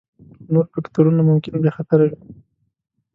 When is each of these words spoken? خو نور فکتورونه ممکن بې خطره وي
خو 0.41 0.49
نور 0.53 0.65
فکتورونه 0.73 1.21
ممکن 1.29 1.53
بې 1.63 1.71
خطره 1.77 2.03
وي 2.09 2.17